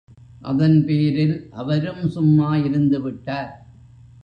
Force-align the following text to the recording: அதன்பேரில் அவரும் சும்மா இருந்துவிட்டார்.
அதன்பேரில் 0.41 1.35
அவரும் 1.51 2.09
சும்மா 2.09 2.55
இருந்துவிட்டார். 2.55 3.51